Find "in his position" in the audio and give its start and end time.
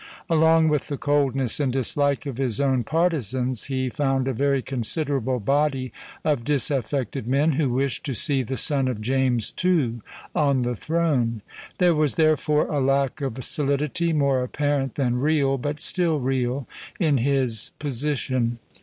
16.99-18.57